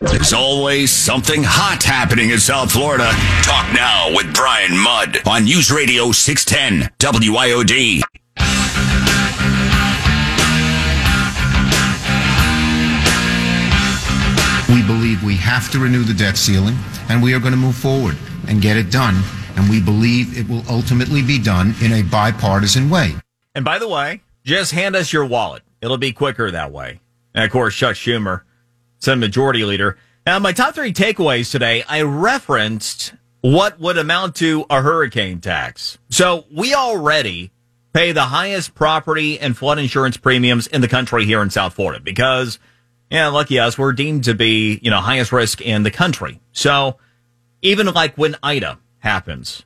[0.00, 3.10] There's always something hot happening in South Florida.
[3.42, 8.02] Talk now with Brian Mudd on News Radio 610 WIOD.
[14.68, 16.76] We believe we have to renew the debt ceiling,
[17.08, 18.16] and we are going to move forward
[18.48, 19.22] and get it done.
[19.56, 23.14] And we believe it will ultimately be done in a bipartisan way.
[23.54, 25.62] And by the way, just hand us your wallet.
[25.80, 27.00] It'll be quicker that way.
[27.34, 28.42] And of course, Chuck Schumer,
[28.98, 29.96] Senate Majority Leader.
[30.26, 35.98] Now, my top three takeaways today, I referenced what would amount to a hurricane tax.
[36.08, 37.52] So we already
[37.92, 42.00] pay the highest property and flood insurance premiums in the country here in South Florida
[42.00, 42.58] because
[43.10, 46.40] yeah, lucky us, we're deemed to be, you know, highest risk in the country.
[46.52, 46.98] So
[47.62, 49.64] even like when Ida happens,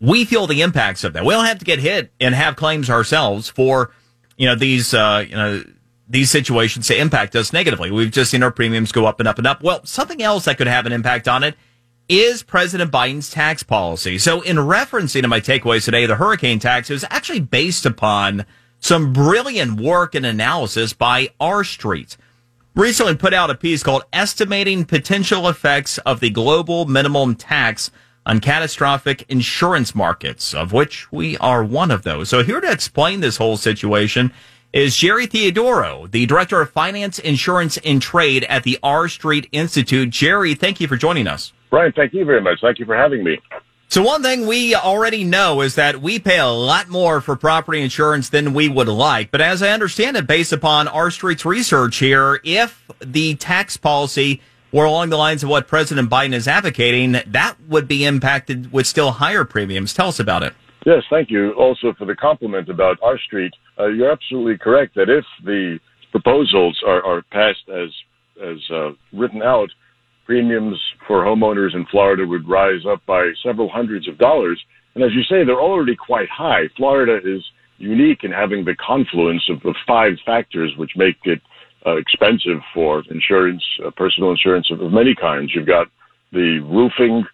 [0.00, 1.24] we feel the impacts of that.
[1.24, 3.92] We don't have to get hit and have claims ourselves for,
[4.36, 5.64] you know, these, uh, you know,
[6.08, 7.90] these situations to impact us negatively.
[7.90, 9.62] We've just seen our premiums go up and up and up.
[9.62, 11.54] Well, something else that could have an impact on it
[12.08, 14.18] is President Biden's tax policy.
[14.18, 18.46] So in referencing to my takeaways today, the hurricane tax is actually based upon
[18.80, 22.16] some brilliant work and analysis by R Street
[22.78, 27.90] recently put out a piece called Estimating Potential Effects of the Global Minimum Tax
[28.24, 32.28] on Catastrophic Insurance Markets, of which we are one of those.
[32.28, 34.32] So, here to explain this whole situation
[34.72, 40.10] is Jerry Theodorou, the Director of Finance, Insurance, and Trade at the R Street Institute.
[40.10, 41.52] Jerry, thank you for joining us.
[41.70, 42.58] Brian, thank you very much.
[42.60, 43.38] Thank you for having me.
[43.90, 47.80] So one thing we already know is that we pay a lot more for property
[47.80, 49.30] insurance than we would like.
[49.30, 54.42] But as I understand it, based upon R Street's research here, if the tax policy
[54.70, 58.86] were along the lines of what President Biden is advocating, that would be impacted with
[58.86, 59.94] still higher premiums.
[59.94, 60.52] Tell us about it.
[60.88, 61.52] Yes, thank you.
[61.52, 63.52] Also for the compliment about R Street.
[63.78, 65.78] Uh, you're absolutely correct that if the
[66.12, 67.90] proposals are, are passed as
[68.42, 69.68] as uh, written out,
[70.24, 74.58] premiums for homeowners in Florida would rise up by several hundreds of dollars.
[74.94, 76.62] And as you say, they're already quite high.
[76.74, 77.44] Florida is
[77.76, 81.42] unique in having the confluence of, of five factors which make it
[81.84, 85.52] uh, expensive for insurance, uh, personal insurance of, of many kinds.
[85.54, 85.88] You've got
[86.32, 87.24] the roofing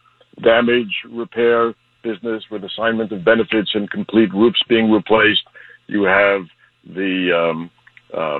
[0.42, 1.72] damage repair
[2.04, 5.42] business with assignment of benefits and complete roofs being replaced.
[5.88, 6.42] You have
[6.86, 7.70] the um,
[8.16, 8.38] uh,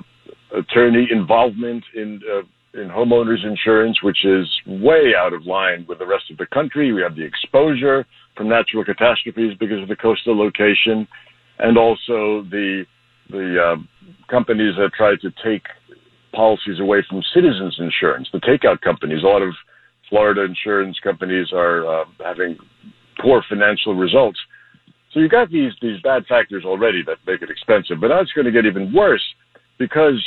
[0.57, 2.43] attorney involvement in uh,
[2.81, 6.93] in homeowners insurance, which is way out of line with the rest of the country.
[6.93, 8.05] We have the exposure
[8.37, 11.07] from natural catastrophes because of the coastal location,
[11.59, 12.85] and also the
[13.31, 13.77] the uh,
[14.29, 15.63] companies that try to take
[16.33, 19.23] policies away from citizens insurance, the takeout companies.
[19.23, 19.55] A lot of
[20.09, 22.59] Florida insurance companies are uh, having
[23.25, 24.39] poor financial results.
[25.13, 28.33] So you've got these these bad factors already that make it expensive, but now it's
[28.33, 29.25] going to get even worse
[29.79, 30.21] because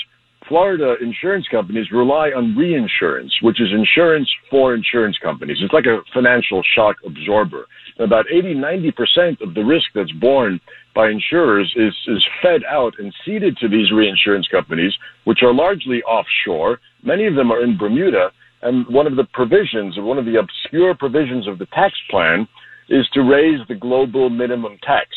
[0.47, 5.57] Florida insurance companies rely on reinsurance, which is insurance for insurance companies.
[5.61, 7.65] It's like a financial shock absorber.
[7.99, 10.59] About 80, 90% of the risk that's borne
[10.95, 14.93] by insurers is, is fed out and ceded to these reinsurance companies,
[15.25, 16.79] which are largely offshore.
[17.03, 18.31] Many of them are in Bermuda.
[18.61, 22.47] And one of the provisions, one of the obscure provisions of the tax plan,
[22.89, 25.09] is to raise the global minimum tax.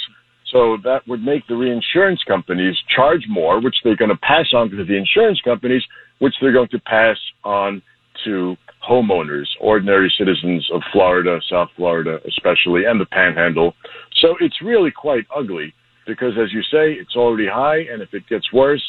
[0.52, 4.70] So that would make the reinsurance companies charge more, which they're going to pass on
[4.70, 5.82] to the insurance companies,
[6.18, 7.82] which they're going to pass on
[8.24, 8.56] to
[8.88, 13.74] homeowners, ordinary citizens of Florida, South Florida especially, and the panhandle.
[14.20, 15.72] So it's really quite ugly
[16.06, 18.82] because, as you say, it's already high, and if it gets worse,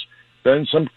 [0.44, 0.90] then some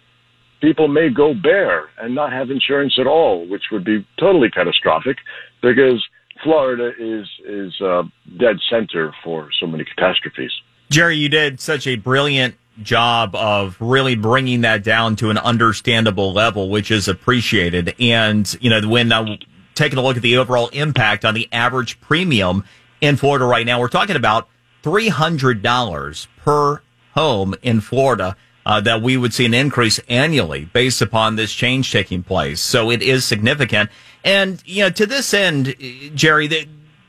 [0.61, 5.17] people may go bare and not have insurance at all, which would be totally catastrophic
[5.61, 6.03] because
[6.43, 8.03] Florida is is uh,
[8.37, 10.51] dead center for so many catastrophes.
[10.91, 16.33] Jerry, you did such a brilliant job of really bringing that down to an understandable
[16.33, 17.95] level, which is appreciated.
[18.01, 19.37] And you know, when uh,
[19.75, 22.65] taking a look at the overall impact on the average premium
[23.01, 24.49] in Florida right now, we're talking about
[24.83, 26.83] three hundred dollars per
[27.15, 28.37] home in Florida.
[28.67, 32.63] Uh, that we would see an increase annually based upon this change taking place.
[32.63, 33.91] So it is significant.
[34.25, 35.75] And, you know, to this end,
[36.15, 36.67] Jerry, the,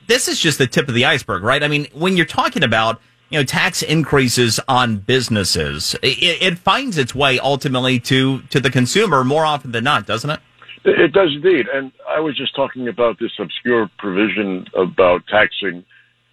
[0.07, 1.63] this is just the tip of the iceberg, right?
[1.63, 6.97] I mean, when you're talking about, you know, tax increases on businesses, it, it finds
[6.97, 10.41] its way ultimately to, to the consumer more often than not, doesn't it?
[10.83, 11.67] It does indeed.
[11.73, 15.85] And I was just talking about this obscure provision about taxing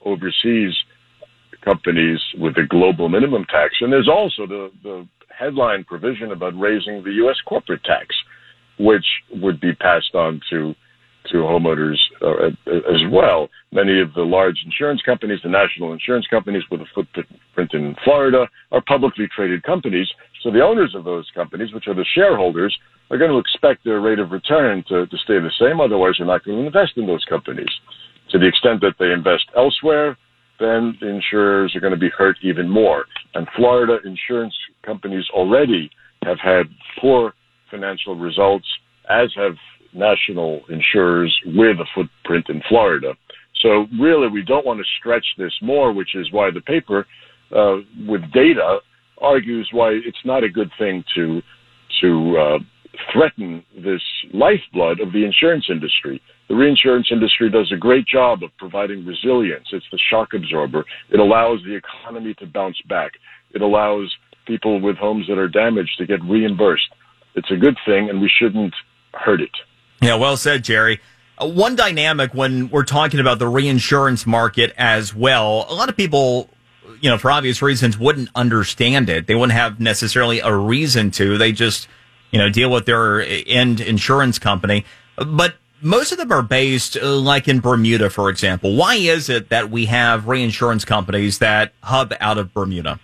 [0.04, 0.74] overseas
[1.64, 3.74] companies with a global minimum tax.
[3.80, 7.36] And there's also the, the headline provision about raising the U.S.
[7.46, 8.14] corporate tax
[8.78, 10.74] which would be passed on to
[11.30, 13.48] to homeowners uh, as well.
[13.70, 18.48] Many of the large insurance companies, the national insurance companies with a footprint in Florida,
[18.72, 20.08] are publicly traded companies.
[20.42, 22.76] So the owners of those companies, which are the shareholders,
[23.08, 25.80] are going to expect their rate of return to, to stay the same.
[25.80, 27.70] Otherwise, they're not going to invest in those companies.
[28.30, 30.18] To the extent that they invest elsewhere,
[30.62, 33.04] then the insurers are going to be hurt even more.
[33.34, 34.54] And Florida insurance
[34.84, 35.90] companies already
[36.24, 36.66] have had
[37.00, 37.34] poor
[37.70, 38.66] financial results,
[39.10, 39.56] as have
[39.92, 43.14] national insurers with a footprint in Florida.
[43.62, 47.06] So really, we don't want to stretch this more, which is why the paper,
[47.54, 47.76] uh,
[48.08, 48.78] with data,
[49.20, 51.42] argues why it's not a good thing to
[52.00, 52.58] to uh,
[53.12, 54.02] threaten this
[54.32, 56.20] lifeblood of the insurance industry.
[56.48, 59.68] The reinsurance industry does a great job of providing resilience.
[59.72, 60.84] It's the shock absorber.
[61.10, 63.12] It allows the economy to bounce back.
[63.54, 64.14] It allows
[64.46, 66.88] people with homes that are damaged to get reimbursed.
[67.34, 68.74] It's a good thing, and we shouldn't
[69.14, 69.50] hurt it.
[70.00, 71.00] Yeah, well said, Jerry.
[71.38, 75.96] Uh, one dynamic when we're talking about the reinsurance market as well, a lot of
[75.96, 76.50] people,
[77.00, 79.26] you know, for obvious reasons, wouldn't understand it.
[79.26, 81.38] They wouldn't have necessarily a reason to.
[81.38, 81.88] They just,
[82.32, 84.84] you know, deal with their end insurance company.
[85.16, 88.74] But most of them are based uh, like in Bermuda, for example.
[88.74, 92.98] Why is it that we have reinsurance companies that hub out of Bermuda?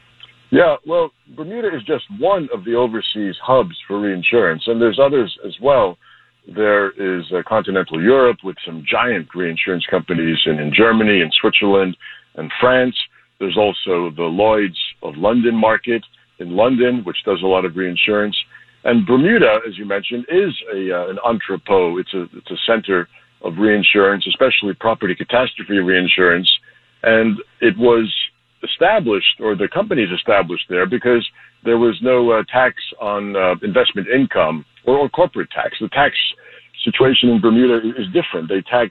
[0.50, 5.36] Yeah, well, Bermuda is just one of the overseas hubs for reinsurance, and there's others
[5.46, 5.98] as well.
[6.46, 11.94] There is uh, continental Europe with some giant reinsurance companies in, in Germany and Switzerland
[12.36, 12.96] and France.
[13.38, 16.02] There's also the Lloyd's of London market
[16.38, 18.36] in London, which does a lot of reinsurance.
[18.84, 21.98] And Bermuda, as you mentioned, is a, uh, an entrepot.
[21.98, 23.08] It's a, it's a center
[23.42, 26.48] of reinsurance, especially property catastrophe reinsurance.
[27.02, 28.12] And it was
[28.62, 31.26] established, or the companies established there, because
[31.64, 35.76] there was no uh, tax on uh, investment income or, or, corporate tax.
[35.80, 36.14] The tax
[36.84, 38.48] situation in Bermuda is different.
[38.48, 38.90] They tax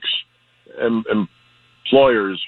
[0.80, 1.04] em-
[1.84, 2.40] employers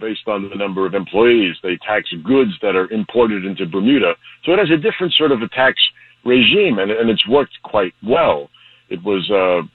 [0.00, 1.56] based on the number of employees.
[1.62, 4.14] They tax goods that are imported into Bermuda.
[4.44, 5.80] So it has a different sort of a tax
[6.28, 8.50] regime, and, and it's worked quite well.
[8.90, 9.66] It was uh,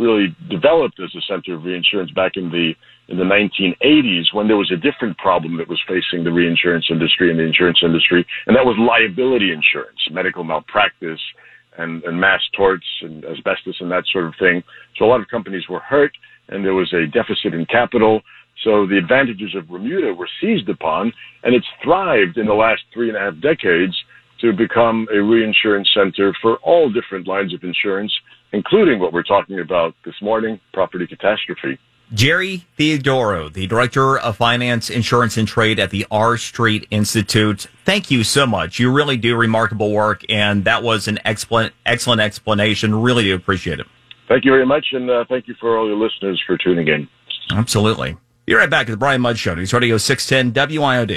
[0.00, 2.72] really developed as a center of reinsurance back in the
[3.08, 7.28] in the 1980s when there was a different problem that was facing the reinsurance industry
[7.28, 11.18] and the insurance industry, and that was liability insurance, medical malpractice,
[11.78, 14.62] and, and mass torts and asbestos and that sort of thing.
[14.96, 16.12] So a lot of companies were hurt,
[16.48, 18.22] and there was a deficit in capital.
[18.64, 21.12] So the advantages of Bermuda were seized upon,
[21.42, 23.96] and it's thrived in the last three and a half decades
[24.40, 28.12] to become a reinsurance center for all different lines of insurance,
[28.52, 31.78] including what we're talking about this morning, property catastrophe.
[32.12, 37.68] Jerry Theodorou, the Director of Finance, Insurance, and Trade at the R Street Institute.
[37.84, 38.80] Thank you so much.
[38.80, 43.00] You really do remarkable work, and that was an excellent, excellent explanation.
[43.00, 43.86] Really do appreciate it.
[44.28, 47.08] Thank you very much, and uh, thank you for all your listeners for tuning in.
[47.52, 48.16] Absolutely.
[48.44, 49.54] Be right back at the Brian Mudd Show.
[49.54, 51.10] News Radio 610 WIOD.